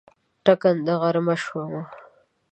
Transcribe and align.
ټکنده 0.45 0.93
غرمه 1.01 1.35
شومه 1.43 1.83